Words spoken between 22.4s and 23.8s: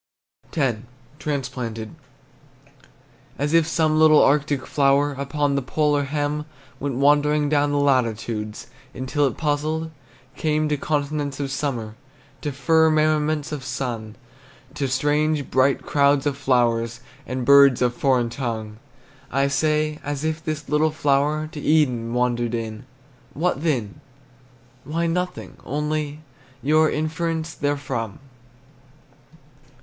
in What